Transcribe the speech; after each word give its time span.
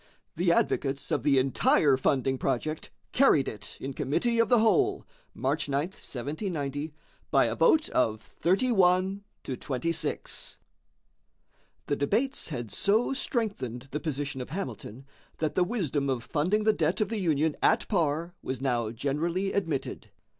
The 0.35 0.51
advocates 0.51 1.11
of 1.11 1.21
the 1.21 1.37
entire 1.37 1.95
funding 1.95 2.39
project 2.39 2.89
carried 3.11 3.47
it 3.47 3.77
in 3.79 3.93
committee 3.93 4.39
of 4.39 4.49
the 4.49 4.57
whole 4.57 5.05
(March 5.35 5.69
9, 5.69 5.79
1790) 5.79 6.91
by 7.29 7.45
a 7.45 7.55
vote 7.55 7.87
of 7.89 8.19
31 8.19 9.23
to 9.43 9.55
26. 9.55 10.57
The 11.85 11.95
debates 11.95 12.49
had 12.49 12.71
so 12.71 13.13
strengthened 13.13 13.89
the 13.91 13.99
position 13.99 14.41
of 14.41 14.49
Hamilton 14.49 15.05
that 15.37 15.53
the 15.53 15.63
wisdom 15.63 16.09
of 16.09 16.23
funding 16.23 16.63
the 16.63 16.73
debt 16.73 16.99
of 16.99 17.09
the 17.09 17.19
Union 17.19 17.55
at 17.61 17.87
par 17.87 18.33
was 18.41 18.59
now 18.59 18.89
generally 18.89 19.53
admitted. 19.53 20.09